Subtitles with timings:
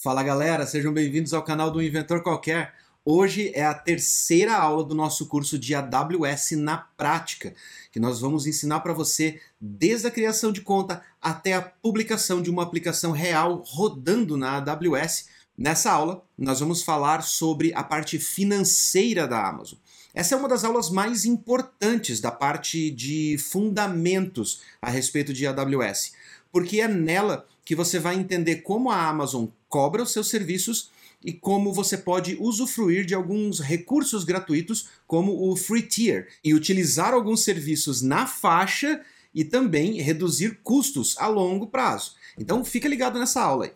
[0.00, 2.72] Fala galera, sejam bem-vindos ao canal do Inventor Qualquer.
[3.04, 7.52] Hoje é a terceira aula do nosso curso de AWS na prática,
[7.90, 12.48] que nós vamos ensinar para você desde a criação de conta até a publicação de
[12.48, 15.30] uma aplicação real rodando na AWS.
[15.58, 19.80] Nessa aula, nós vamos falar sobre a parte financeira da Amazon.
[20.14, 26.12] Essa é uma das aulas mais importantes da parte de fundamentos a respeito de AWS,
[26.52, 30.90] porque é nela que você vai entender como a Amazon cobra os seus serviços
[31.24, 37.12] e como você pode usufruir de alguns recursos gratuitos, como o Free Tier, e utilizar
[37.12, 39.00] alguns serviços na faixa
[39.34, 42.14] e também reduzir custos a longo prazo.
[42.38, 43.72] Então fica ligado nessa aula aí.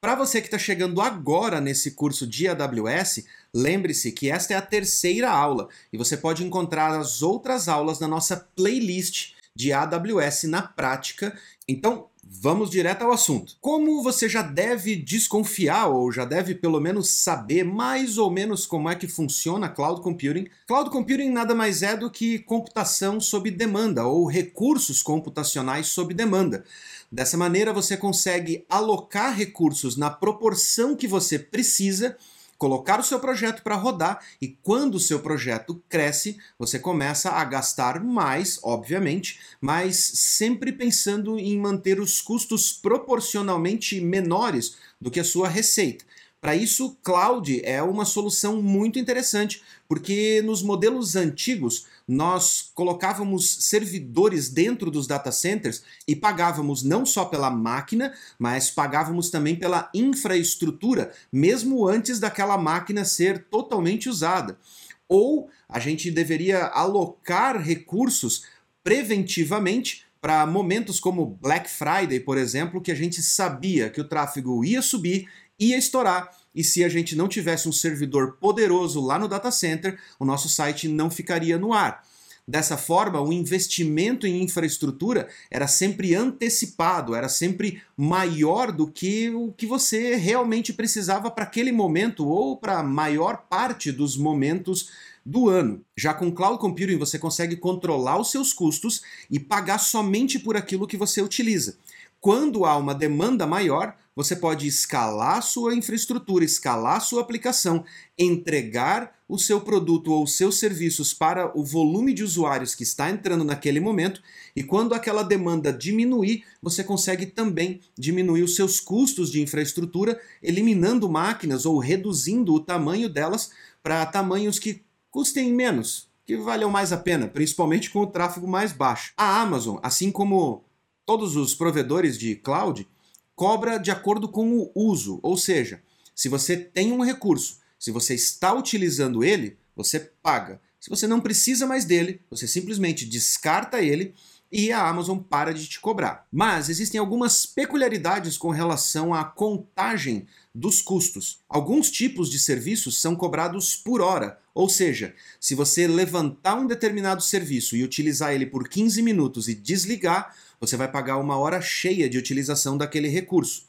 [0.00, 4.62] Para você que está chegando agora nesse curso de AWS, lembre-se que esta é a
[4.62, 10.62] terceira aula e você pode encontrar as outras aulas na nossa playlist de AWS na
[10.62, 11.36] prática.
[11.66, 13.56] Então, vamos direto ao assunto.
[13.60, 18.88] Como você já deve desconfiar ou já deve pelo menos saber mais ou menos como
[18.88, 24.06] é que funciona cloud computing, cloud computing nada mais é do que computação sob demanda
[24.06, 26.64] ou recursos computacionais sob demanda.
[27.10, 32.16] Dessa maneira, você consegue alocar recursos na proporção que você precisa
[32.58, 37.44] colocar o seu projeto para rodar e quando o seu projeto cresce, você começa a
[37.44, 45.24] gastar mais, obviamente, mas sempre pensando em manter os custos proporcionalmente menores do que a
[45.24, 46.04] sua receita.
[46.40, 54.48] Para isso, cloud é uma solução muito interessante, porque nos modelos antigos nós colocávamos servidores
[54.48, 61.12] dentro dos data centers e pagávamos não só pela máquina, mas pagávamos também pela infraestrutura,
[61.30, 64.58] mesmo antes daquela máquina ser totalmente usada.
[65.06, 68.44] Ou a gente deveria alocar recursos
[68.82, 74.64] preventivamente para momentos como Black Friday, por exemplo, que a gente sabia que o tráfego
[74.64, 75.28] ia subir
[75.58, 76.30] ia estourar.
[76.54, 80.48] E se a gente não tivesse um servidor poderoso lá no data center, o nosso
[80.48, 82.02] site não ficaria no ar.
[82.48, 89.52] Dessa forma, o investimento em infraestrutura era sempre antecipado, era sempre maior do que o
[89.52, 94.88] que você realmente precisava para aquele momento ou para a maior parte dos momentos
[95.28, 95.82] do ano.
[95.94, 100.86] Já com Cloud Computing você consegue controlar os seus custos e pagar somente por aquilo
[100.86, 101.76] que você utiliza.
[102.20, 107.84] Quando há uma demanda maior, você pode escalar sua infraestrutura, escalar sua aplicação,
[108.18, 113.44] entregar o seu produto ou seus serviços para o volume de usuários que está entrando
[113.44, 114.20] naquele momento,
[114.56, 121.08] e quando aquela demanda diminuir, você consegue também diminuir os seus custos de infraestrutura, eliminando
[121.08, 123.52] máquinas ou reduzindo o tamanho delas
[123.82, 128.72] para tamanhos que custem menos, que valham mais a pena, principalmente com o tráfego mais
[128.72, 129.12] baixo.
[129.16, 130.64] A Amazon, assim como
[131.08, 132.86] todos os provedores de cloud,
[133.34, 135.82] cobra de acordo com o uso, ou seja,
[136.14, 140.60] se você tem um recurso, se você está utilizando ele, você paga.
[140.78, 144.14] Se você não precisa mais dele, você simplesmente descarta ele
[144.52, 146.26] e a Amazon para de te cobrar.
[146.30, 151.40] Mas existem algumas peculiaridades com relação à contagem dos custos.
[151.48, 157.22] Alguns tipos de serviços são cobrados por hora, ou seja, se você levantar um determinado
[157.22, 162.08] serviço e utilizar ele por 15 minutos e desligar, você vai pagar uma hora cheia
[162.08, 163.68] de utilização daquele recurso.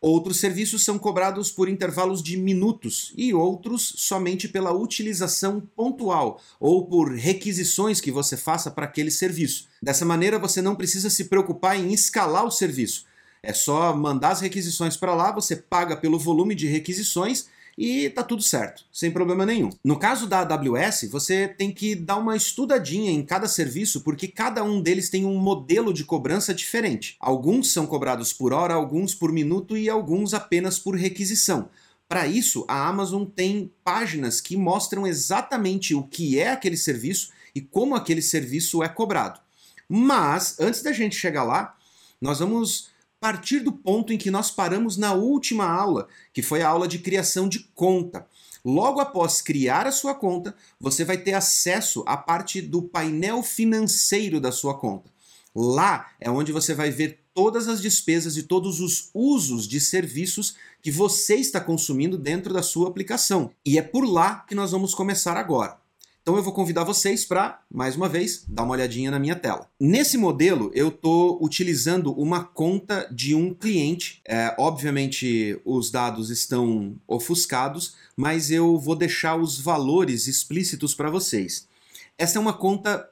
[0.00, 6.86] Outros serviços são cobrados por intervalos de minutos e outros somente pela utilização pontual ou
[6.86, 9.66] por requisições que você faça para aquele serviço.
[9.82, 13.06] Dessa maneira, você não precisa se preocupar em escalar o serviço.
[13.42, 18.22] É só mandar as requisições para lá, você paga pelo volume de requisições e tá
[18.22, 19.70] tudo certo, sem problema nenhum.
[19.82, 24.62] No caso da AWS, você tem que dar uma estudadinha em cada serviço, porque cada
[24.62, 27.16] um deles tem um modelo de cobrança diferente.
[27.18, 31.68] Alguns são cobrados por hora, alguns por minuto e alguns apenas por requisição.
[32.08, 37.60] Para isso, a Amazon tem páginas que mostram exatamente o que é aquele serviço e
[37.60, 39.40] como aquele serviço é cobrado.
[39.88, 41.76] Mas, antes da gente chegar lá,
[42.20, 42.88] nós vamos
[43.24, 46.98] partir do ponto em que nós paramos na última aula, que foi a aula de
[46.98, 48.26] criação de conta.
[48.62, 54.38] Logo após criar a sua conta, você vai ter acesso à parte do painel financeiro
[54.38, 55.10] da sua conta.
[55.54, 60.56] Lá é onde você vai ver todas as despesas e todos os usos de serviços
[60.82, 63.50] que você está consumindo dentro da sua aplicação.
[63.64, 65.78] E é por lá que nós vamos começar agora.
[66.24, 69.68] Então eu vou convidar vocês para, mais uma vez, dar uma olhadinha na minha tela.
[69.78, 74.22] Nesse modelo, eu estou utilizando uma conta de um cliente.
[74.26, 81.68] É, obviamente, os dados estão ofuscados, mas eu vou deixar os valores explícitos para vocês.
[82.16, 83.06] Essa é uma conta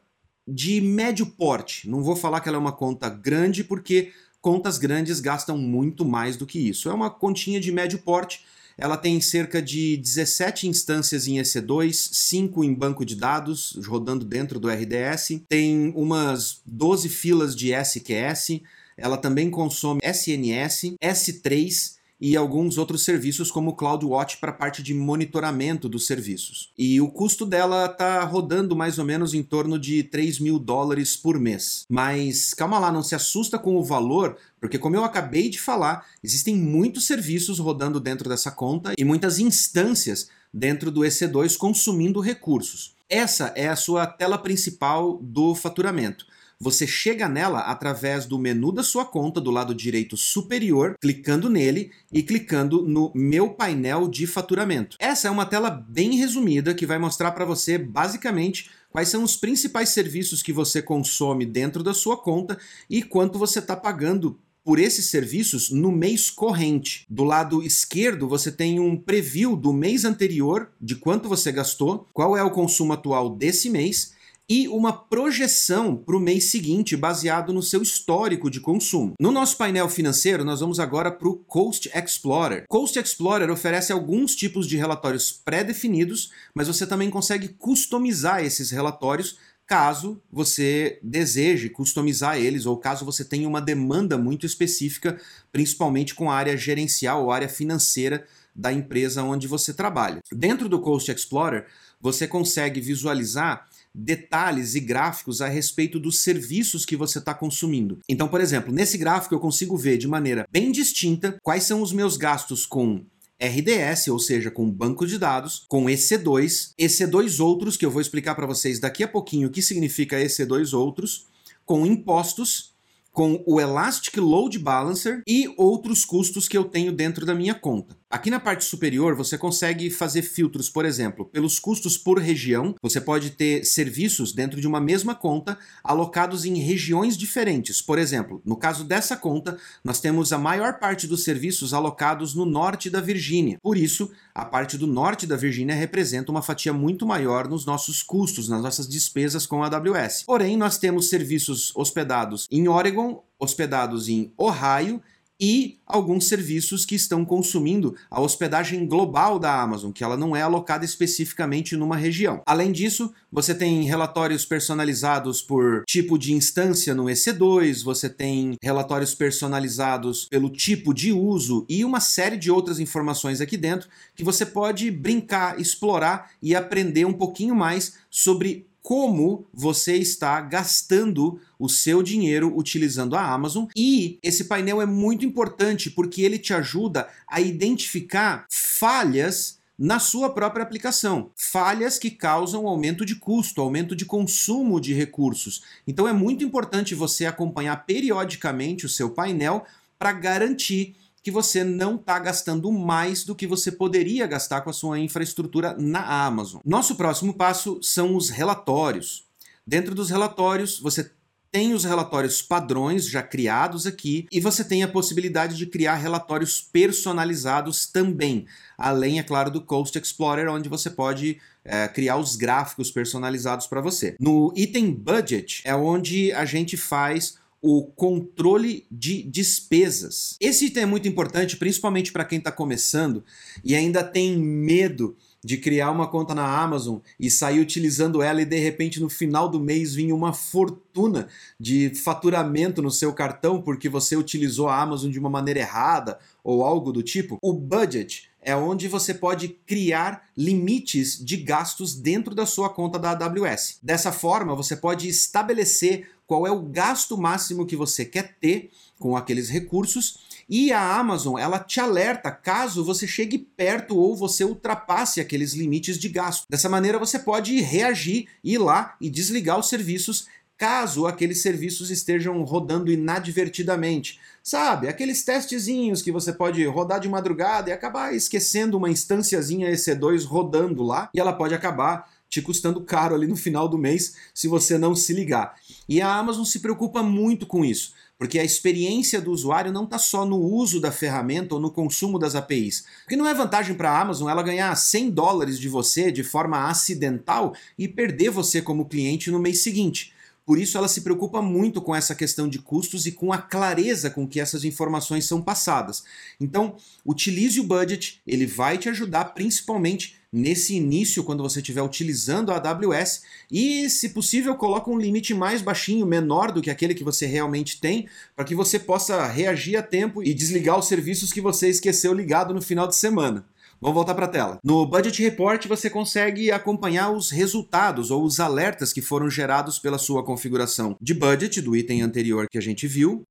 [0.48, 1.90] de médio porte.
[1.90, 4.10] Não vou falar que ela é uma conta grande, porque
[4.40, 6.88] contas grandes gastam muito mais do que isso.
[6.88, 8.42] É uma continha de médio porte.
[8.82, 14.58] Ela tem cerca de 17 instâncias em EC2, 5 em banco de dados, rodando dentro
[14.58, 18.60] do RDS, tem umas 12 filas de SQS,
[18.96, 24.80] ela também consome SNS, S3 e alguns outros serviços como o CloudWatch para a parte
[24.80, 26.70] de monitoramento dos serviços.
[26.78, 31.16] E o custo dela está rodando mais ou menos em torno de 3 mil dólares
[31.16, 31.84] por mês.
[31.88, 36.06] Mas calma lá, não se assusta com o valor, porque como eu acabei de falar,
[36.22, 42.94] existem muitos serviços rodando dentro dessa conta e muitas instâncias dentro do EC2 consumindo recursos.
[43.10, 46.24] Essa é a sua tela principal do faturamento.
[46.62, 51.90] Você chega nela através do menu da sua conta do lado direito superior, clicando nele
[52.12, 54.96] e clicando no Meu painel de faturamento.
[55.00, 59.36] Essa é uma tela bem resumida que vai mostrar para você basicamente quais são os
[59.36, 62.56] principais serviços que você consome dentro da sua conta
[62.88, 67.04] e quanto você está pagando por esses serviços no mês corrente.
[67.10, 72.36] Do lado esquerdo, você tem um preview do mês anterior, de quanto você gastou, qual
[72.36, 74.12] é o consumo atual desse mês
[74.52, 79.14] e uma projeção para o mês seguinte baseado no seu histórico de consumo.
[79.18, 82.66] No nosso painel financeiro, nós vamos agora para o Coast Explorer.
[82.68, 89.38] Coast Explorer oferece alguns tipos de relatórios pré-definidos, mas você também consegue customizar esses relatórios
[89.66, 95.18] caso você deseje customizar eles ou caso você tenha uma demanda muito específica,
[95.50, 100.20] principalmente com a área gerencial ou área financeira da empresa onde você trabalha.
[100.30, 101.64] Dentro do Coast Explorer,
[101.98, 107.98] você consegue visualizar detalhes e gráficos a respeito dos serviços que você está consumindo.
[108.08, 111.92] Então, por exemplo, nesse gráfico eu consigo ver de maneira bem distinta quais são os
[111.92, 113.04] meus gastos com
[113.40, 118.36] RDS, ou seja, com banco de dados, com EC2, EC2 outros, que eu vou explicar
[118.36, 121.26] para vocês daqui a pouquinho o que significa EC2 outros,
[121.64, 122.72] com impostos
[123.12, 127.94] com o Elastic Load Balancer e outros custos que eu tenho dentro da minha conta.
[128.12, 132.74] Aqui na parte superior você consegue fazer filtros, por exemplo, pelos custos por região.
[132.82, 137.80] Você pode ter serviços dentro de uma mesma conta alocados em regiões diferentes.
[137.80, 142.44] Por exemplo, no caso dessa conta, nós temos a maior parte dos serviços alocados no
[142.44, 143.56] norte da Virgínia.
[143.62, 148.02] Por isso, a parte do norte da Virgínia representa uma fatia muito maior nos nossos
[148.02, 150.24] custos, nas nossas despesas com a AWS.
[150.26, 155.00] Porém, nós temos serviços hospedados em Oregon, hospedados em Ohio
[155.40, 160.42] e alguns serviços que estão consumindo a hospedagem global da Amazon, que ela não é
[160.42, 162.42] alocada especificamente numa região.
[162.46, 169.14] Além disso, você tem relatórios personalizados por tipo de instância no EC2, você tem relatórios
[169.14, 174.46] personalizados pelo tipo de uso e uma série de outras informações aqui dentro que você
[174.46, 182.02] pode brincar, explorar e aprender um pouquinho mais sobre como você está gastando o seu
[182.02, 183.66] dinheiro utilizando a Amazon.
[183.76, 190.30] E esse painel é muito importante porque ele te ajuda a identificar falhas na sua
[190.30, 191.30] própria aplicação.
[191.36, 195.62] Falhas que causam aumento de custo, aumento de consumo de recursos.
[195.86, 199.64] Então é muito importante você acompanhar periodicamente o seu painel
[199.98, 204.72] para garantir que você não está gastando mais do que você poderia gastar com a
[204.72, 206.60] sua infraestrutura na Amazon.
[206.64, 209.24] Nosso próximo passo são os relatórios.
[209.66, 211.12] Dentro dos relatórios, você
[211.52, 216.62] tem os relatórios padrões já criados aqui e você tem a possibilidade de criar relatórios
[216.62, 222.90] personalizados também, além, é claro, do Coast Explorer, onde você pode é, criar os gráficos
[222.90, 224.16] personalizados para você.
[224.18, 230.36] No item Budget é onde a gente faz o controle de despesas.
[230.40, 233.24] Esse item é muito importante, principalmente para quem está começando
[233.64, 238.44] e ainda tem medo de criar uma conta na Amazon e sair utilizando ela e
[238.44, 241.28] de repente no final do mês vir uma fortuna
[241.58, 246.64] de faturamento no seu cartão porque você utilizou a Amazon de uma maneira errada ou
[246.64, 247.38] algo do tipo.
[247.42, 253.12] O budget é onde você pode criar limites de gastos dentro da sua conta da
[253.12, 253.78] AWS.
[253.82, 259.16] Dessa forma, você pode estabelecer qual é o gasto máximo que você quer ter com
[259.16, 260.18] aqueles recursos
[260.48, 265.98] e a Amazon ela te alerta caso você chegue perto ou você ultrapasse aqueles limites
[265.98, 266.46] de gasto.
[266.48, 270.26] Dessa maneira você pode reagir, ir lá e desligar os serviços
[270.62, 274.20] caso aqueles serviços estejam rodando inadvertidamente.
[274.44, 280.24] Sabe, aqueles testezinhos que você pode rodar de madrugada e acabar esquecendo uma instânciazinha EC2
[280.24, 284.46] rodando lá e ela pode acabar te custando caro ali no final do mês se
[284.46, 285.56] você não se ligar.
[285.88, 289.98] E a Amazon se preocupa muito com isso, porque a experiência do usuário não está
[289.98, 292.84] só no uso da ferramenta ou no consumo das APIs.
[293.00, 296.68] Porque não é vantagem para a Amazon ela ganhar 100 dólares de você de forma
[296.68, 300.11] acidental e perder você como cliente no mês seguinte.
[300.44, 304.10] Por isso ela se preocupa muito com essa questão de custos e com a clareza
[304.10, 306.02] com que essas informações são passadas.
[306.40, 312.50] Então, utilize o budget, ele vai te ajudar principalmente nesse início quando você estiver utilizando
[312.50, 317.04] a AWS e, se possível, coloque um limite mais baixinho, menor do que aquele que
[317.04, 321.40] você realmente tem, para que você possa reagir a tempo e desligar os serviços que
[321.40, 323.44] você esqueceu ligado no final de semana.
[323.82, 324.60] Vamos voltar para a tela.
[324.62, 329.98] No Budget Report você consegue acompanhar os resultados ou os alertas que foram gerados pela
[329.98, 333.24] sua configuração de budget do item anterior que a gente viu.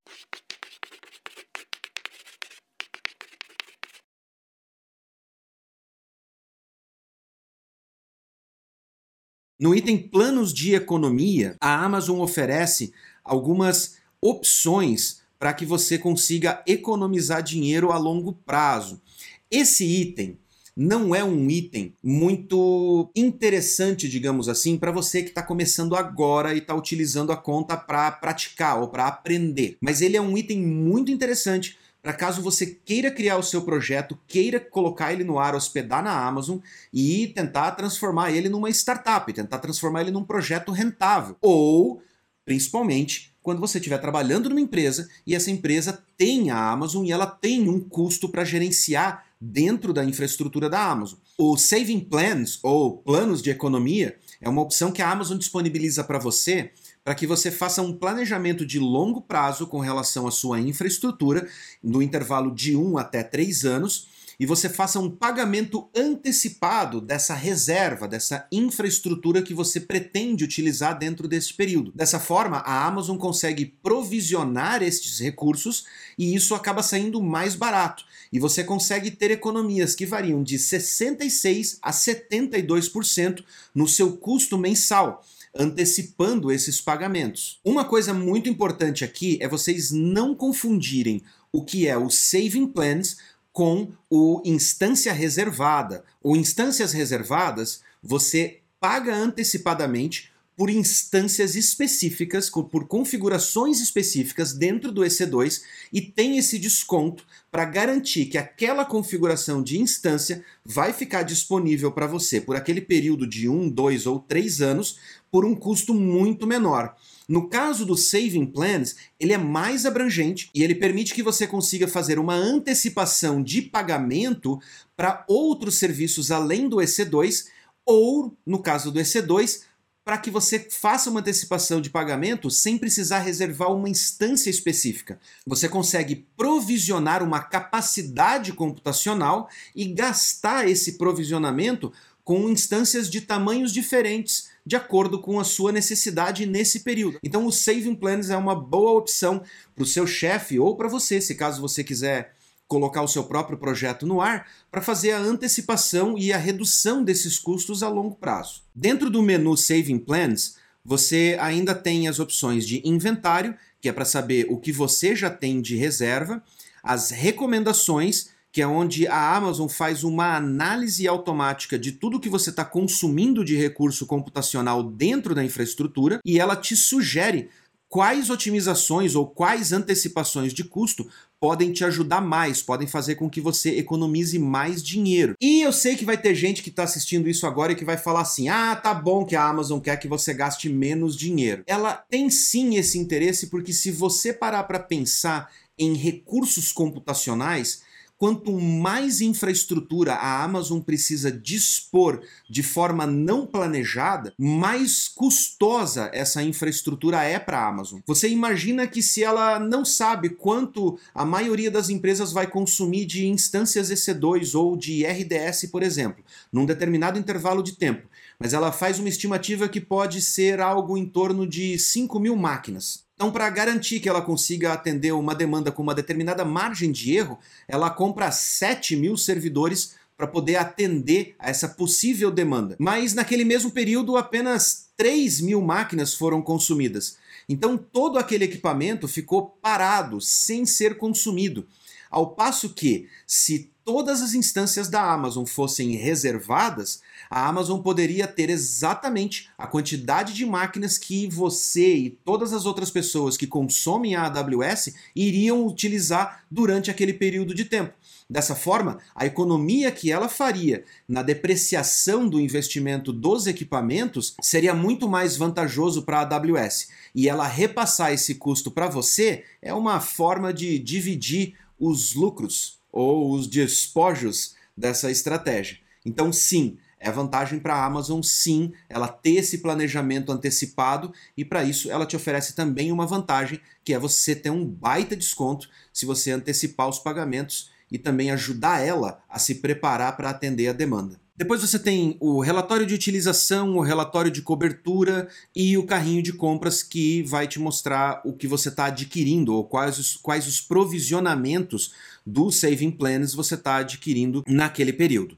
[9.58, 12.94] No item Planos de Economia, a Amazon oferece
[13.24, 19.02] algumas opções para que você consiga economizar dinheiro a longo prazo.
[19.50, 20.41] Esse item
[20.76, 26.60] não é um item muito interessante, digamos assim, para você que está começando agora e
[26.60, 29.78] está utilizando a conta para praticar ou para aprender.
[29.82, 34.18] Mas ele é um item muito interessante para caso você queira criar o seu projeto,
[34.28, 36.58] queira colocar ele no ar, hospedar na Amazon
[36.92, 41.36] e tentar transformar ele numa startup, tentar transformar ele num projeto rentável.
[41.40, 42.02] Ou,
[42.44, 47.28] principalmente, quando você estiver trabalhando numa empresa e essa empresa tem a Amazon e ela
[47.28, 51.18] tem um custo para gerenciar dentro da infraestrutura da Amazon.
[51.38, 56.20] O Saving Plans, ou planos de economia, é uma opção que a Amazon disponibiliza para
[56.20, 56.72] você
[57.04, 61.48] para que você faça um planejamento de longo prazo com relação à sua infraestrutura,
[61.84, 64.08] no intervalo de 1 até 3 anos,
[64.42, 71.28] e você faça um pagamento antecipado dessa reserva, dessa infraestrutura que você pretende utilizar dentro
[71.28, 71.92] desse período.
[71.94, 75.86] Dessa forma, a Amazon consegue provisionar estes recursos
[76.18, 78.04] e isso acaba saindo mais barato.
[78.34, 83.44] E você consegue ter economias que variam de 66 a 72%
[83.76, 87.60] no seu custo mensal antecipando esses pagamentos.
[87.64, 91.22] Uma coisa muito importante aqui é vocês não confundirem
[91.54, 93.18] o que é o Saving Plans
[93.52, 96.04] com o instância reservada.
[96.24, 105.62] O instâncias reservadas, você paga antecipadamente por instâncias específicas, por configurações específicas dentro do EC2
[105.92, 112.08] e tem esse desconto para garantir que aquela configuração de instância vai ficar disponível para
[112.08, 114.98] você por aquele período de um, dois ou três anos
[115.32, 116.96] por um custo muito menor.
[117.28, 121.88] No caso do Saving Plans, ele é mais abrangente e ele permite que você consiga
[121.88, 124.60] fazer uma antecipação de pagamento
[124.98, 127.46] para outros serviços além do EC2
[127.86, 129.62] ou, no caso do EC2,
[130.04, 135.20] para que você faça uma antecipação de pagamento sem precisar reservar uma instância específica.
[135.46, 141.94] Você consegue provisionar uma capacidade computacional e gastar esse provisionamento
[142.24, 147.18] com instâncias de tamanhos diferentes de acordo com a sua necessidade nesse período.
[147.24, 149.44] Então o Saving Plans é uma boa opção
[149.76, 152.36] para o seu chefe ou para você, se caso você quiser
[152.72, 157.38] colocar o seu próprio projeto no ar, para fazer a antecipação e a redução desses
[157.38, 158.62] custos a longo prazo.
[158.74, 164.06] Dentro do menu Saving Plans, você ainda tem as opções de inventário, que é para
[164.06, 166.42] saber o que você já tem de reserva,
[166.82, 172.52] as recomendações, que é onde a Amazon faz uma análise automática de tudo que você
[172.52, 177.50] está consumindo de recurso computacional dentro da infraestrutura e ela te sugere
[177.92, 181.10] quais otimizações ou quais antecipações de custo
[181.42, 185.34] podem te ajudar mais, podem fazer com que você economize mais dinheiro.
[185.42, 187.98] E eu sei que vai ter gente que está assistindo isso agora e que vai
[187.98, 191.64] falar assim: ah, tá bom que a Amazon quer que você gaste menos dinheiro.
[191.68, 197.82] Ela tem sim esse interesse, porque se você parar para pensar em recursos computacionais,
[198.22, 207.24] quanto mais infraestrutura a Amazon precisa dispor de forma não planejada, mais custosa essa infraestrutura
[207.24, 208.00] é para a Amazon.
[208.06, 213.26] Você imagina que se ela não sabe quanto a maioria das empresas vai consumir de
[213.26, 216.24] instâncias EC2 ou de RDS, por exemplo,
[216.54, 221.08] num determinado intervalo de tempo, mas ela faz uma estimativa que pode ser algo em
[221.08, 223.04] torno de 5 mil máquinas.
[223.22, 227.38] Então, para garantir que ela consiga atender uma demanda com uma determinada margem de erro,
[227.68, 232.76] ela compra 7 mil servidores para poder atender a essa possível demanda.
[232.80, 237.20] Mas naquele mesmo período, apenas 3 mil máquinas foram consumidas.
[237.48, 241.68] Então, todo aquele equipamento ficou parado, sem ser consumido.
[242.10, 248.50] Ao passo que, se todas as instâncias da Amazon fossem reservadas, a Amazon poderia ter
[248.50, 254.26] exatamente a quantidade de máquinas que você e todas as outras pessoas que consomem a
[254.26, 257.94] AWS iriam utilizar durante aquele período de tempo.
[258.30, 265.08] Dessa forma, a economia que ela faria na depreciação do investimento dos equipamentos seria muito
[265.08, 266.90] mais vantajoso para a AWS.
[267.16, 273.32] E ela repassar esse custo para você é uma forma de dividir os lucros ou
[273.32, 275.78] os despojos dessa estratégia.
[276.06, 281.64] Então, sim, é vantagem para a Amazon, sim, ela ter esse planejamento antecipado e para
[281.64, 286.06] isso ela te oferece também uma vantagem, que é você ter um baita desconto se
[286.06, 291.20] você antecipar os pagamentos e também ajudar ela a se preparar para atender a demanda.
[291.36, 296.32] Depois você tem o relatório de utilização, o relatório de cobertura e o carrinho de
[296.32, 300.62] compras que vai te mostrar o que você está adquirindo ou quais os, quais os
[300.62, 301.94] provisionamentos
[302.24, 305.36] do Saving Plans você está adquirindo naquele período.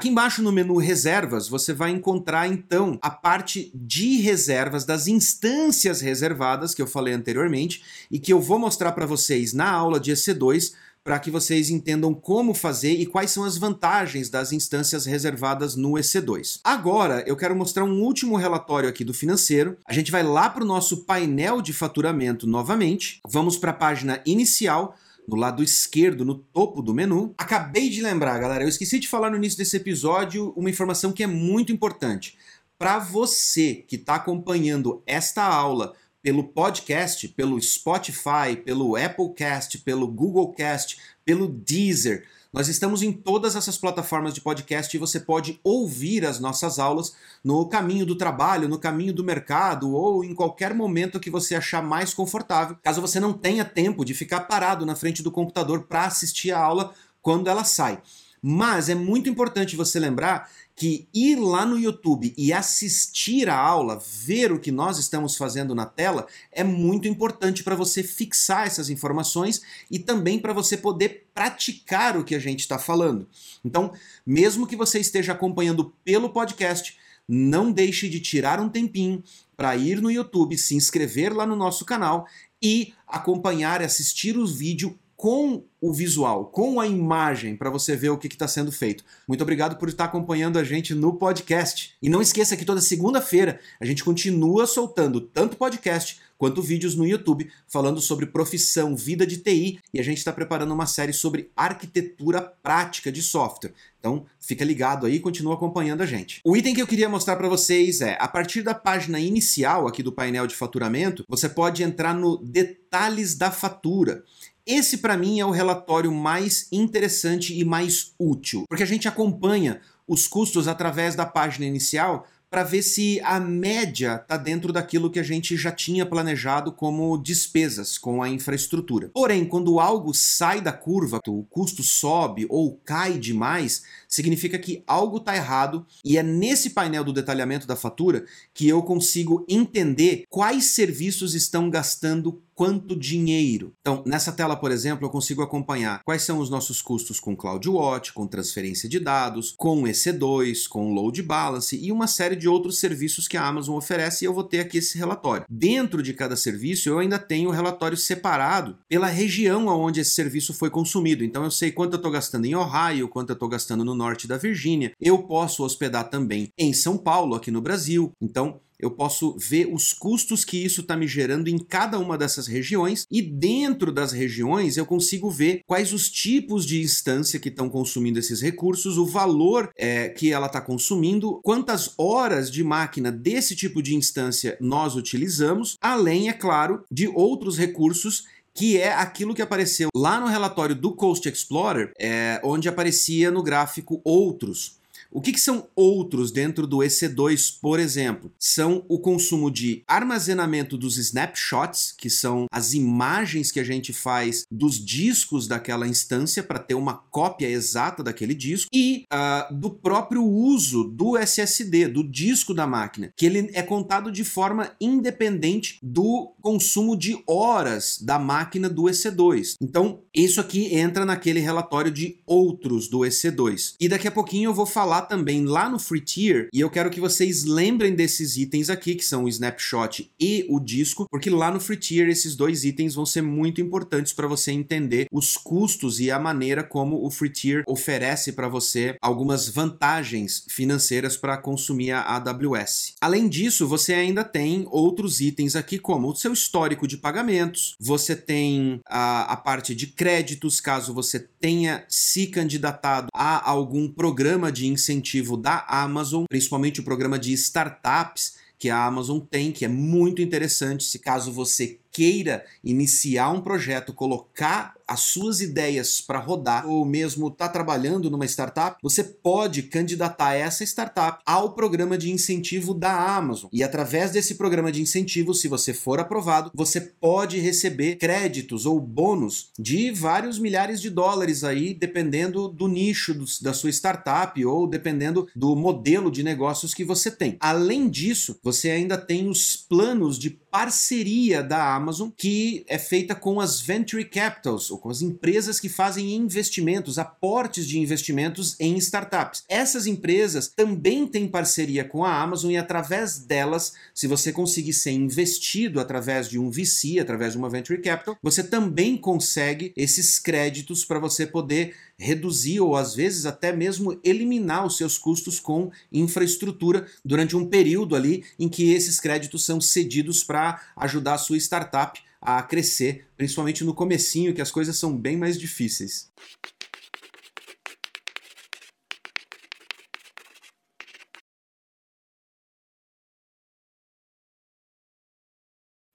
[0.00, 6.00] Aqui embaixo no menu Reservas, você vai encontrar então a parte de reservas das instâncias
[6.00, 10.10] reservadas que eu falei anteriormente e que eu vou mostrar para vocês na aula de
[10.10, 10.72] EC2
[11.04, 15.92] para que vocês entendam como fazer e quais são as vantagens das instâncias reservadas no
[15.92, 16.60] EC2.
[16.64, 19.76] Agora, eu quero mostrar um último relatório aqui do financeiro.
[19.86, 24.22] A gente vai lá para o nosso painel de faturamento novamente, vamos para a página
[24.24, 24.96] inicial,
[25.30, 27.32] no lado esquerdo, no topo do menu.
[27.38, 31.22] Acabei de lembrar, galera, eu esqueci de falar no início desse episódio uma informação que
[31.22, 32.36] é muito importante.
[32.76, 40.08] Para você que está acompanhando esta aula pelo podcast, pelo Spotify, pelo Apple Cast, pelo
[40.08, 45.60] Google Cast, pelo Deezer, nós estamos em todas essas plataformas de podcast e você pode
[45.62, 47.14] ouvir as nossas aulas
[47.44, 51.80] no caminho do trabalho, no caminho do mercado ou em qualquer momento que você achar
[51.80, 56.06] mais confortável, caso você não tenha tempo de ficar parado na frente do computador para
[56.06, 56.92] assistir a aula
[57.22, 58.02] quando ela sai.
[58.42, 64.02] Mas é muito importante você lembrar que ir lá no YouTube e assistir a aula,
[64.02, 68.88] ver o que nós estamos fazendo na tela, é muito importante para você fixar essas
[68.88, 73.28] informações e também para você poder praticar o que a gente está falando.
[73.62, 73.92] Então,
[74.26, 76.96] mesmo que você esteja acompanhando pelo podcast,
[77.28, 79.22] não deixe de tirar um tempinho
[79.56, 82.26] para ir no YouTube, se inscrever lá no nosso canal
[82.62, 88.16] e acompanhar assistir os vídeos com o visual, com a imagem, para você ver o
[88.16, 89.04] que está sendo feito.
[89.28, 91.94] Muito obrigado por estar acompanhando a gente no podcast.
[92.00, 97.06] E não esqueça que toda segunda-feira a gente continua soltando tanto podcast quanto vídeos no
[97.06, 101.50] YouTube falando sobre profissão, vida de TI e a gente está preparando uma série sobre
[101.54, 103.74] arquitetura prática de software.
[103.98, 106.40] Então fica ligado aí e continua acompanhando a gente.
[106.42, 110.02] O item que eu queria mostrar para vocês é, a partir da página inicial aqui
[110.02, 114.24] do painel de faturamento, você pode entrar no detalhes da fatura.
[114.66, 119.80] Esse, para mim, é o relatório mais interessante e mais útil, porque a gente acompanha
[120.06, 125.20] os custos através da página inicial para ver se a média está dentro daquilo que
[125.20, 129.08] a gente já tinha planejado como despesas com a infraestrutura.
[129.14, 135.18] Porém, quando algo sai da curva, o custo sobe ou cai demais, significa que algo
[135.18, 140.64] está errado e é nesse painel do detalhamento da fatura que eu consigo entender quais
[140.72, 143.72] serviços estão gastando quanto dinheiro.
[143.80, 148.12] Então, nessa tela, por exemplo, eu consigo acompanhar quais são os nossos custos com CloudWatch,
[148.12, 153.26] com transferência de dados, com EC2, com load balance e uma série de outros serviços
[153.26, 155.46] que a Amazon oferece e eu vou ter aqui esse relatório.
[155.48, 160.52] Dentro de cada serviço, eu ainda tenho o relatório separado pela região onde esse serviço
[160.52, 161.24] foi consumido.
[161.24, 164.28] Então, eu sei quanto eu estou gastando em Ohio, quanto eu estou gastando no norte
[164.28, 164.92] da Virgínia.
[165.00, 168.12] Eu posso hospedar também em São Paulo, aqui no Brasil.
[168.20, 172.46] Então, eu posso ver os custos que isso está me gerando em cada uma dessas
[172.46, 177.68] regiões e dentro das regiões eu consigo ver quais os tipos de instância que estão
[177.68, 183.54] consumindo esses recursos, o valor é, que ela está consumindo, quantas horas de máquina desse
[183.54, 189.42] tipo de instância nós utilizamos, além, é claro, de outros recursos que é aquilo que
[189.42, 194.79] apareceu lá no relatório do Coast Explorer, é, onde aparecia no gráfico outros.
[195.12, 198.32] O que, que, são outros dentro do EC2, por exemplo?
[198.38, 204.44] São o consumo de armazenamento dos snapshots, que são as imagens que a gente faz
[204.50, 210.24] dos discos daquela instância para ter uma cópia exata daquele disco, e uh, do próprio
[210.24, 216.32] uso do SSD, do disco da máquina, que ele é contado de forma independente do
[216.40, 219.56] consumo de horas da máquina do EC2.
[219.60, 223.74] Então, isso aqui entra naquele relatório de outros do EC2.
[223.80, 226.70] E daqui a pouquinho eu vou falar falar também lá no Free Tier, e eu
[226.70, 231.30] quero que vocês lembrem desses itens aqui, que são o snapshot e o disco, porque
[231.30, 235.36] lá no Free Tier esses dois itens vão ser muito importantes para você entender os
[235.36, 241.36] custos e a maneira como o Free Tier oferece para você algumas vantagens financeiras para
[241.36, 242.94] consumir a AWS.
[243.00, 248.14] Além disso, você ainda tem outros itens aqui, como o seu histórico de pagamentos, você
[248.14, 254.66] tem a, a parte de créditos, caso você tenha se candidatado a algum programa de
[254.66, 254.89] incentivo
[255.36, 260.84] da Amazon, principalmente o programa de startups que a Amazon tem, que é muito interessante.
[260.84, 267.28] Se caso você queira iniciar um projeto, colocar as suas ideias para rodar, ou mesmo
[267.28, 273.48] está trabalhando numa startup, você pode candidatar essa startup ao programa de incentivo da Amazon.
[273.52, 278.80] E através desse programa de incentivo, se você for aprovado, você pode receber créditos ou
[278.80, 284.66] bônus de vários milhares de dólares aí, dependendo do nicho do, da sua startup ou
[284.66, 287.36] dependendo do modelo de negócios que você tem.
[287.38, 291.79] Além disso, você ainda tem os planos de parceria da Amazon
[292.16, 297.66] que é feita com as venture capitals, ou com as empresas que fazem investimentos, aportes
[297.66, 299.44] de investimentos em startups.
[299.48, 304.92] Essas empresas também têm parceria com a Amazon e através delas, se você conseguir ser
[304.92, 310.84] investido através de um VC, através de uma venture capital, você também consegue esses créditos
[310.84, 316.86] para você poder reduzir ou às vezes até mesmo eliminar os seus custos com infraestrutura
[317.04, 322.00] durante um período ali em que esses créditos são cedidos para ajudar a sua startup
[322.20, 326.10] a crescer, principalmente no comecinho que as coisas são bem mais difíceis.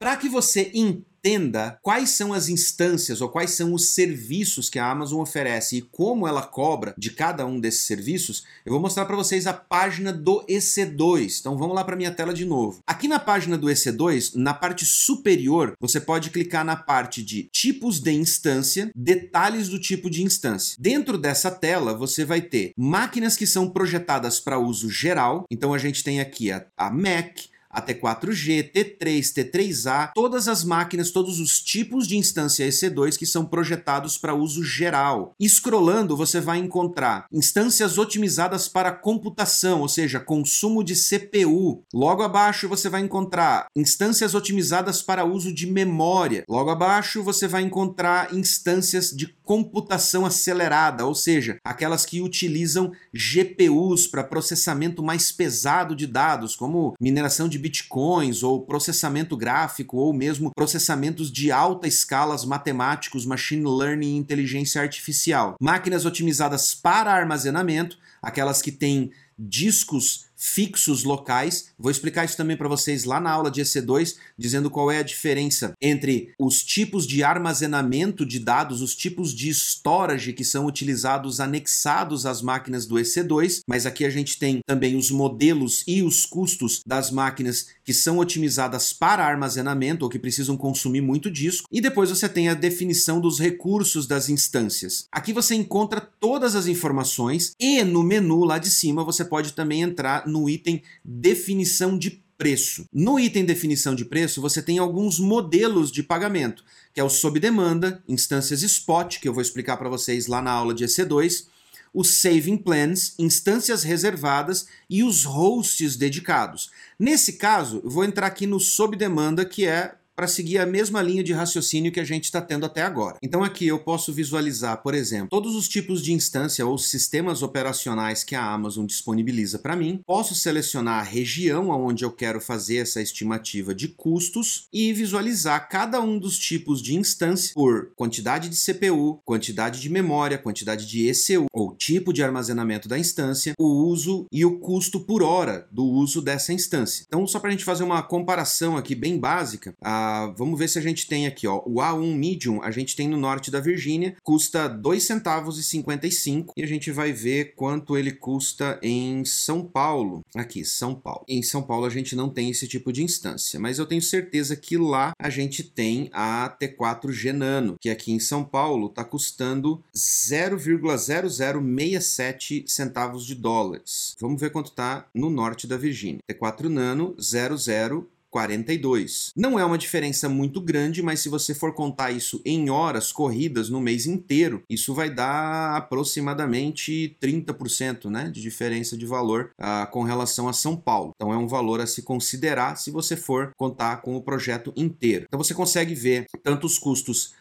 [0.01, 4.89] Para que você entenda quais são as instâncias ou quais são os serviços que a
[4.89, 9.15] Amazon oferece e como ela cobra de cada um desses serviços, eu vou mostrar para
[9.15, 11.39] vocês a página do EC2.
[11.39, 12.79] Então vamos lá para minha tela de novo.
[12.87, 17.99] Aqui na página do EC2, na parte superior, você pode clicar na parte de tipos
[17.99, 20.77] de instância, detalhes do tipo de instância.
[20.79, 25.45] Dentro dessa tela, você vai ter máquinas que são projetadas para uso geral.
[25.51, 31.11] Então a gente tem aqui a, a Mac, a T4G, T3, T3A, todas as máquinas,
[31.11, 35.33] todos os tipos de instância EC2 que são projetados para uso geral.
[35.39, 41.83] Escrolando, você vai encontrar instâncias otimizadas para computação, ou seja, consumo de CPU.
[41.93, 46.43] Logo abaixo, você vai encontrar instâncias otimizadas para uso de memória.
[46.47, 54.07] Logo abaixo, você vai encontrar instâncias de computação acelerada, ou seja, aquelas que utilizam GPUs
[54.07, 60.51] para processamento mais pesado de dados, como mineração de bitcoins, ou processamento gráfico, ou mesmo
[60.53, 65.55] processamentos de alta escala matemáticos, machine learning e inteligência artificial.
[65.61, 71.67] Máquinas otimizadas para armazenamento, aquelas que têm discos fixos locais.
[71.77, 75.03] Vou explicar isso também para vocês lá na aula de EC2, dizendo qual é a
[75.03, 81.39] diferença entre os tipos de armazenamento de dados, os tipos de storage que são utilizados
[81.39, 86.25] anexados às máquinas do EC2, mas aqui a gente tem também os modelos e os
[86.25, 91.79] custos das máquinas que são otimizadas para armazenamento ou que precisam consumir muito disco, e
[91.79, 95.05] depois você tem a definição dos recursos das instâncias.
[95.11, 99.83] Aqui você encontra todas as informações e no menu lá de cima você pode também
[99.83, 102.85] entrar no item definição de preço.
[102.91, 107.39] No item definição de preço, você tem alguns modelos de pagamento, que é o sob
[107.39, 111.45] demanda, instâncias spot, que eu vou explicar para vocês lá na aula de EC2,
[111.93, 116.71] os saving plans, instâncias reservadas e os hosts dedicados.
[116.97, 121.01] Nesse caso, eu vou entrar aqui no sob demanda, que é para seguir a mesma
[121.01, 123.17] linha de raciocínio que a gente está tendo até agora.
[123.23, 128.23] Então aqui eu posso visualizar, por exemplo, todos os tipos de instância ou sistemas operacionais
[128.23, 129.99] que a Amazon disponibiliza para mim.
[130.05, 135.99] Posso selecionar a região onde eu quero fazer essa estimativa de custos e visualizar cada
[135.99, 141.47] um dos tipos de instância por quantidade de CPU, quantidade de memória, quantidade de ECU
[141.51, 146.21] ou tipo de armazenamento da instância, o uso e o custo por hora do uso
[146.21, 147.05] dessa instância.
[147.07, 150.67] Então, só para a gente fazer uma comparação aqui bem básica, a Uh, vamos ver
[150.67, 151.61] se a gente tem aqui, ó.
[151.65, 156.53] O A1 Medium, a gente tem no norte da Virgínia, custa 2 centavos e 55
[156.57, 160.21] e a gente vai ver quanto ele custa em São Paulo.
[160.35, 161.23] Aqui, São Paulo.
[161.27, 164.55] Em São Paulo a gente não tem esse tipo de instância, mas eu tenho certeza
[164.55, 169.83] que lá a gente tem a T4G Nano, que aqui em São Paulo está custando
[169.95, 174.15] 0,0067 centavos de dólares.
[174.19, 176.19] Vamos ver quanto está no norte da Virgínia.
[176.29, 179.33] T4 Nano 00 42.
[179.35, 183.69] Não é uma diferença muito grande, mas se você for contar isso em horas corridas
[183.69, 190.03] no mês inteiro, isso vai dar aproximadamente 30% né, de diferença de valor uh, com
[190.03, 191.11] relação a São Paulo.
[191.15, 195.25] Então é um valor a se considerar se você for contar com o projeto inteiro.
[195.27, 197.33] Então você consegue ver tanto os custos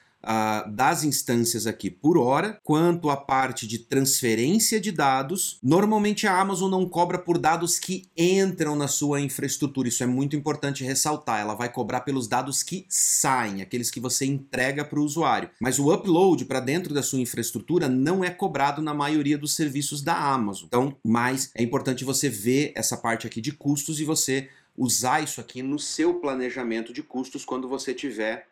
[0.68, 5.58] das instâncias aqui por hora, quanto a parte de transferência de dados.
[5.62, 10.36] Normalmente a Amazon não cobra por dados que entram na sua infraestrutura, isso é muito
[10.36, 11.40] importante ressaltar.
[11.40, 15.50] Ela vai cobrar pelos dados que saem, aqueles que você entrega para o usuário.
[15.60, 20.02] Mas o upload para dentro da sua infraestrutura não é cobrado na maioria dos serviços
[20.02, 20.66] da Amazon.
[20.66, 25.40] Então, mas é importante você ver essa parte aqui de custos e você usar isso
[25.40, 28.46] aqui no seu planejamento de custos quando você tiver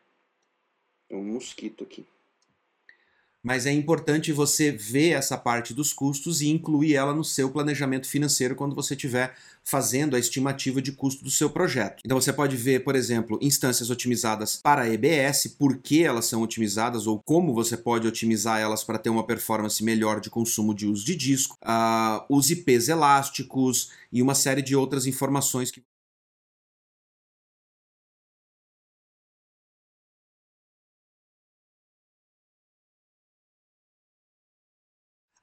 [1.11, 2.07] é um mosquito aqui.
[3.43, 8.09] Mas é importante você ver essa parte dos custos e incluir ela no seu planejamento
[8.09, 12.03] financeiro quando você estiver fazendo a estimativa de custo do seu projeto.
[12.05, 17.07] Então você pode ver, por exemplo, instâncias otimizadas para EBS, por que elas são otimizadas
[17.07, 21.05] ou como você pode otimizar elas para ter uma performance melhor de consumo de uso
[21.05, 25.83] de disco, uh, os IPs elásticos e uma série de outras informações que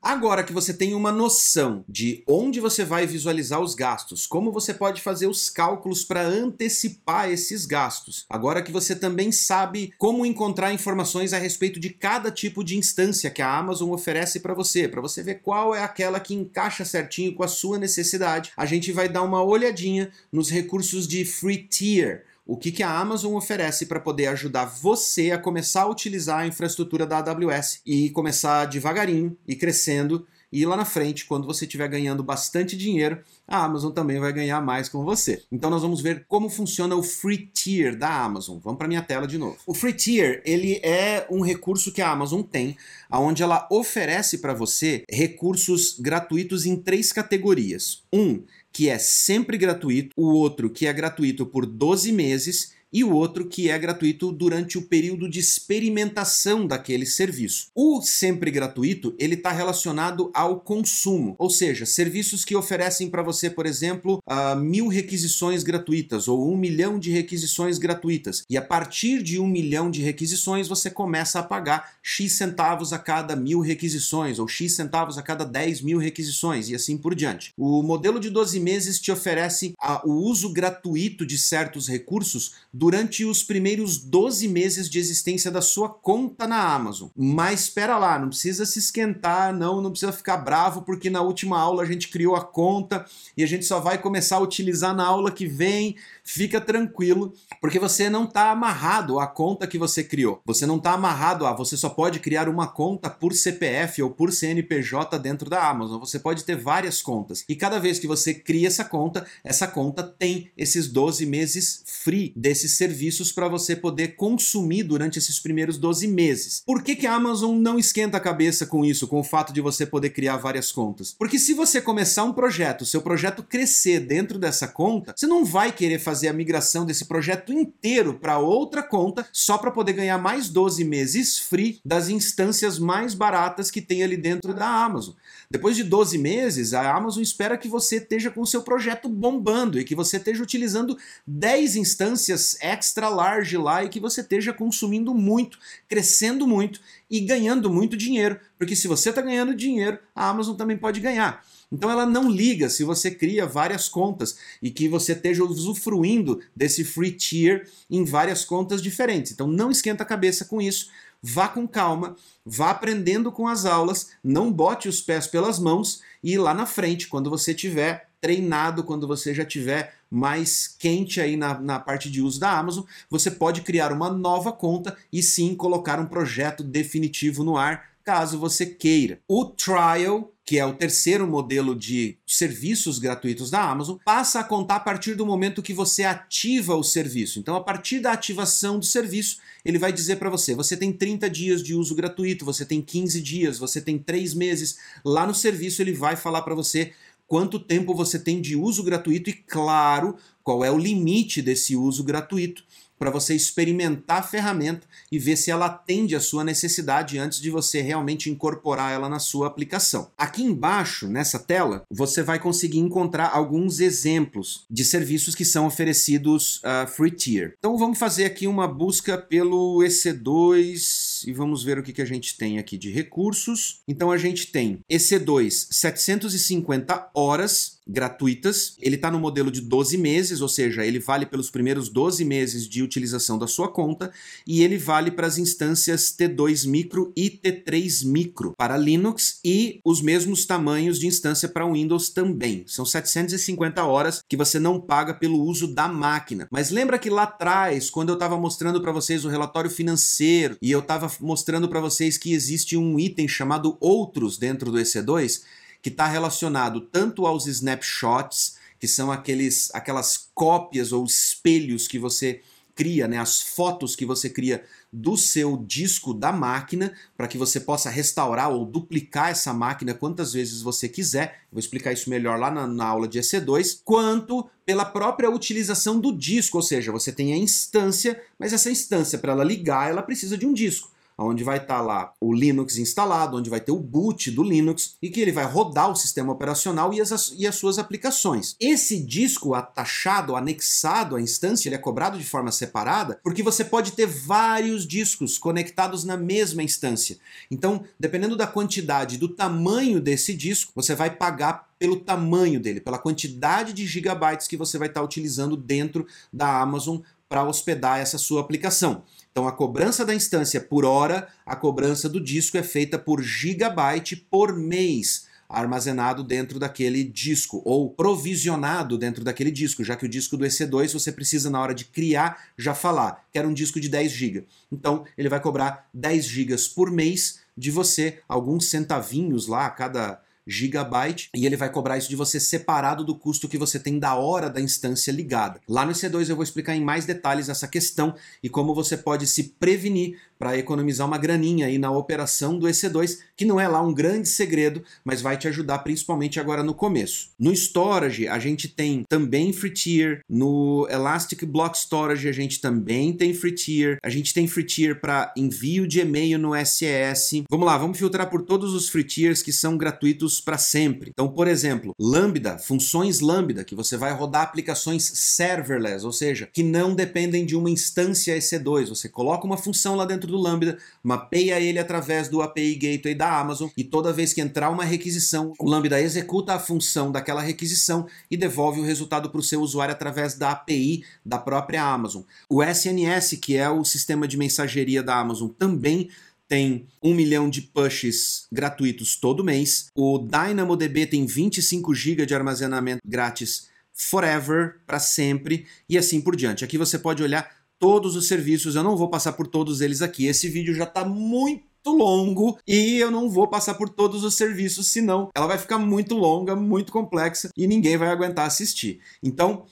[0.05, 4.71] Agora que você tem uma noção de onde você vai visualizar os gastos, como você
[4.71, 10.71] pode fazer os cálculos para antecipar esses gastos, agora que você também sabe como encontrar
[10.71, 15.01] informações a respeito de cada tipo de instância que a Amazon oferece para você, para
[15.01, 19.09] você ver qual é aquela que encaixa certinho com a sua necessidade, a gente vai
[19.09, 23.99] dar uma olhadinha nos recursos de free tier o que, que a Amazon oferece para
[23.99, 29.55] poder ajudar você a começar a utilizar a infraestrutura da AWS e começar devagarinho e
[29.55, 30.27] crescendo.
[30.51, 34.61] E lá na frente, quando você estiver ganhando bastante dinheiro, a Amazon também vai ganhar
[34.61, 35.43] mais com você.
[35.51, 38.59] Então nós vamos ver como funciona o Free Tier da Amazon.
[38.63, 39.57] Vamos para minha tela de novo.
[39.65, 42.77] O Free Tier, ele é um recurso que a Amazon tem,
[43.11, 48.03] onde ela oferece para você recursos gratuitos em três categorias.
[48.13, 48.43] Um,
[48.75, 53.47] que é sempre gratuito, o outro que é gratuito por 12 meses e o outro
[53.47, 57.67] que é gratuito durante o período de experimentação daquele serviço.
[57.75, 63.49] O sempre gratuito ele está relacionado ao consumo, ou seja, serviços que oferecem para você,
[63.49, 68.43] por exemplo, uh, mil requisições gratuitas ou um milhão de requisições gratuitas.
[68.49, 72.99] E a partir de um milhão de requisições você começa a pagar x centavos a
[72.99, 77.51] cada mil requisições ou x centavos a cada 10 mil requisições e assim por diante.
[77.57, 83.23] O modelo de 12 meses te oferece uh, o uso gratuito de certos recursos durante
[83.23, 87.07] os primeiros 12 meses de existência da sua conta na Amazon.
[87.15, 91.57] Mas espera lá, não precisa se esquentar, não, não precisa ficar bravo, porque na última
[91.57, 93.05] aula a gente criou a conta
[93.37, 95.95] e a gente só vai começar a utilizar na aula que vem.
[96.25, 100.41] Fica tranquilo, porque você não está amarrado à conta que você criou.
[100.43, 104.33] Você não está amarrado a você só pode criar uma conta por CPF ou por
[104.33, 105.99] CNPJ dentro da Amazon.
[105.99, 107.45] Você pode ter várias contas.
[107.47, 112.33] E cada vez que você cria essa conta, essa conta tem esses 12 meses free
[112.35, 116.63] desses serviços para você poder consumir durante esses primeiros 12 meses.
[116.65, 119.61] Por que, que a Amazon não esquenta a cabeça com isso, com o fato de
[119.61, 121.15] você poder criar várias contas?
[121.17, 125.71] Porque se você começar um projeto, seu projeto crescer dentro dessa conta, você não vai
[125.71, 130.49] querer fazer a migração desse projeto inteiro para outra conta só para poder ganhar mais
[130.49, 135.13] 12 meses free das instâncias mais baratas que tem ali dentro da Amazon.
[135.49, 139.79] Depois de 12 meses, a Amazon espera que você esteja com o seu projeto bombando
[139.79, 140.97] e que você esteja utilizando
[141.27, 147.69] 10 instâncias extra large lá e que você esteja consumindo muito, crescendo muito e ganhando
[147.69, 148.39] muito dinheiro.
[148.57, 151.43] Porque se você está ganhando dinheiro, a Amazon também pode ganhar.
[151.75, 156.85] Então ela não liga se você cria várias contas e que você esteja usufruindo desse
[156.85, 159.33] free tier em várias contas diferentes.
[159.33, 160.89] Então não esquenta a cabeça com isso
[161.27, 162.15] vá com calma,
[162.45, 167.07] vá aprendendo com as aulas, não bote os pés pelas mãos e lá na frente,
[167.07, 172.21] quando você tiver treinado, quando você já tiver mais quente aí na, na parte de
[172.21, 177.43] uso da Amazon, você pode criar uma nova conta e sim colocar um projeto definitivo
[177.43, 179.19] no ar caso você queira.
[179.27, 184.75] O trial que é o terceiro modelo de serviços gratuitos da Amazon, passa a contar
[184.75, 187.39] a partir do momento que você ativa o serviço.
[187.39, 191.27] Então, a partir da ativação do serviço, ele vai dizer para você: você tem 30
[191.31, 194.77] dias de uso gratuito, você tem 15 dias, você tem 3 meses.
[195.03, 196.93] Lá no serviço, ele vai falar para você
[197.27, 202.03] quanto tempo você tem de uso gratuito e, claro, qual é o limite desse uso
[202.03, 202.63] gratuito
[202.97, 207.49] para você experimentar a ferramenta e ver se ela atende a sua necessidade antes de
[207.49, 210.11] você realmente incorporar ela na sua aplicação.
[210.17, 216.57] Aqui embaixo, nessa tela, você vai conseguir encontrar alguns exemplos de serviços que são oferecidos
[216.57, 217.53] uh, free tier.
[217.57, 222.05] Então vamos fazer aqui uma busca pelo EC2 e vamos ver o que, que a
[222.05, 223.81] gente tem aqui de recursos.
[223.87, 228.75] Então a gente tem EC2 750 horas gratuitas.
[228.81, 232.67] Ele está no modelo de 12 meses, ou seja, ele vale pelos primeiros 12 meses
[232.67, 234.11] de utilização da sua conta
[234.45, 240.01] e ele vale para as instâncias T2 micro e T3 micro para Linux e os
[240.01, 242.63] mesmos tamanhos de instância para Windows também.
[242.67, 246.47] São 750 horas que você não paga pelo uso da máquina.
[246.51, 250.71] Mas lembra que lá atrás, quando eu estava mostrando para vocês o relatório financeiro e
[250.71, 255.41] eu estava mostrando para vocês que existe um item chamado outros dentro do EC2,
[255.85, 262.41] que está relacionado tanto aos snapshots, que são aqueles, aquelas cópias ou espelhos que você
[262.73, 267.59] cria, né, as fotos que você cria do seu disco da máquina, para que você
[267.59, 271.41] possa restaurar ou duplicar essa máquina quantas vezes você quiser.
[271.51, 276.11] Vou explicar isso melhor lá na, na aula de EC2, quanto pela própria utilização do
[276.11, 280.35] disco, ou seja, você tem a instância, mas essa instância, para ela ligar, ela precisa
[280.35, 283.79] de um disco onde vai estar tá lá o Linux instalado, onde vai ter o
[283.79, 287.55] boot do Linux e que ele vai rodar o sistema operacional e as, e as
[287.55, 288.55] suas aplicações.
[288.59, 293.93] Esse disco atachado, anexado à instância, ele é cobrado de forma separada porque você pode
[293.93, 297.17] ter vários discos conectados na mesma instância.
[297.49, 302.97] Então, dependendo da quantidade, do tamanho desse disco, você vai pagar pelo tamanho dele, pela
[302.97, 308.17] quantidade de gigabytes que você vai estar tá utilizando dentro da Amazon para hospedar essa
[308.17, 309.03] sua aplicação.
[309.35, 314.15] Então a cobrança da instância por hora, a cobrança do disco é feita por gigabyte
[314.15, 320.37] por mês armazenado dentro daquele disco ou provisionado dentro daquele disco, já que o disco
[320.37, 324.09] do EC2 você precisa na hora de criar já falar, quero um disco de 10
[324.09, 324.45] GB.
[324.71, 330.21] Então ele vai cobrar 10 GB por mês de você, alguns centavinhos lá a cada
[330.47, 334.15] gigabyte e ele vai cobrar isso de você separado do custo que você tem da
[334.15, 335.59] hora da instância ligada.
[335.67, 339.25] Lá no C2 eu vou explicar em mais detalhes essa questão e como você pode
[339.27, 343.81] se prevenir para economizar uma graninha aí na operação do EC2, que não é lá
[343.81, 347.29] um grande segredo, mas vai te ajudar principalmente agora no começo.
[347.39, 353.13] No storage, a gente tem também free tier, no Elastic Block Storage a gente também
[353.13, 357.43] tem free tier, a gente tem free tier para envio de e-mail no SES.
[357.49, 361.11] Vamos lá, vamos filtrar por todos os free tiers que são gratuitos para sempre.
[361.11, 366.63] Então, por exemplo, Lambda, funções Lambda, que você vai rodar aplicações serverless, ou seja, que
[366.63, 368.89] não dependem de uma instância EC2.
[368.89, 373.15] Você coloca uma função lá dentro dentro do Lambda, mapeia ele através do API Gateway
[373.15, 377.41] da Amazon e toda vez que entrar uma requisição, o Lambda executa a função daquela
[377.41, 382.23] requisição e devolve o resultado para o seu usuário através da API da própria Amazon.
[382.49, 386.09] O SNS, que é o sistema de mensageria da Amazon, também
[386.47, 389.87] tem 1 milhão de pushes gratuitos todo mês.
[389.95, 396.65] O DynamoDB tem 25 GB de armazenamento grátis forever, para sempre, e assim por diante.
[396.65, 397.49] Aqui você pode olhar
[397.79, 398.75] todos os serviços.
[398.75, 400.25] Eu não vou passar por todos eles aqui.
[400.25, 404.87] Esse vídeo já está muito longo e eu não vou passar por todos os serviços,
[404.87, 408.99] senão ela vai ficar muito longa, muito complexa e ninguém vai aguentar assistir.
[409.21, 409.65] Então,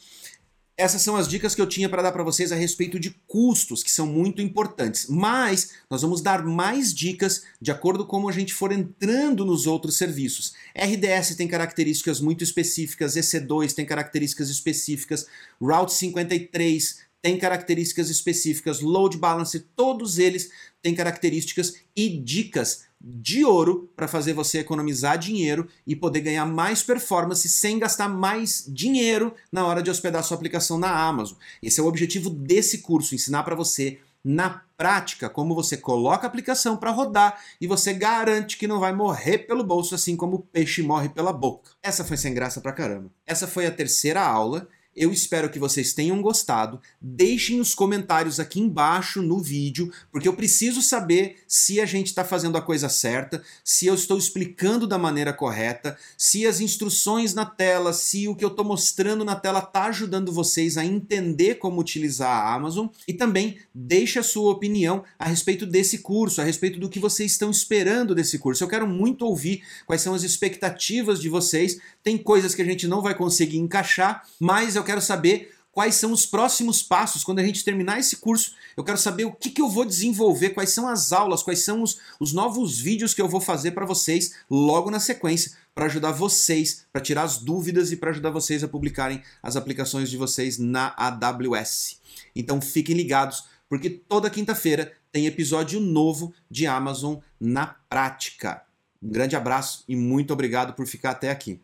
[0.76, 3.84] essas são as dicas que eu tinha para dar para vocês a respeito de custos,
[3.84, 5.08] que são muito importantes.
[5.08, 9.68] Mas nós vamos dar mais dicas de acordo com como a gente for entrando nos
[9.68, 10.54] outros serviços.
[10.76, 15.28] RDS tem características muito específicas, EC2 tem características específicas,
[15.62, 20.52] Route 53 tem características específicas, load balance, todos eles
[20.82, 26.84] têm características e dicas de ouro para fazer você economizar dinheiro e poder ganhar mais
[26.84, 31.38] performance sem gastar mais dinheiro na hora de hospedar sua aplicação na Amazon.
[31.62, 36.30] Esse é o objetivo desse curso, ensinar para você na prática como você coloca a
[36.30, 40.40] aplicação para rodar e você garante que não vai morrer pelo bolso assim como o
[40.40, 41.72] peixe morre pela boca.
[41.82, 43.10] Essa foi sem graça pra caramba.
[43.26, 46.80] Essa foi a terceira aula Eu espero que vocês tenham gostado.
[47.02, 52.24] Deixem os comentários aqui embaixo no vídeo, porque eu preciso saber se a gente está
[52.24, 57.46] fazendo a coisa certa, se eu estou explicando da maneira correta, se as instruções na
[57.46, 61.82] tela, se o que eu estou mostrando na tela está ajudando vocês a entender como
[61.82, 62.88] utilizar a Amazon.
[63.08, 67.32] E também deixe a sua opinião a respeito desse curso, a respeito do que vocês
[67.32, 68.64] estão esperando desse curso.
[68.64, 71.80] Eu quero muito ouvir quais são as expectativas de vocês.
[72.04, 76.12] Tem coisas que a gente não vai conseguir encaixar, mas eu quero saber quais são
[76.12, 78.54] os próximos passos quando a gente terminar esse curso.
[78.78, 81.82] Eu quero saber o que, que eu vou desenvolver, quais são as aulas, quais são
[81.82, 86.12] os, os novos vídeos que eu vou fazer para vocês logo na sequência, para ajudar
[86.12, 90.60] vocês, para tirar as dúvidas e para ajudar vocês a publicarem as aplicações de vocês
[90.60, 91.99] na AWS.
[92.36, 98.62] Então fiquem ligados, porque toda quinta-feira tem episódio novo de Amazon na prática.
[99.01, 101.60] Um grande abraço e muito obrigado por ficar até aqui.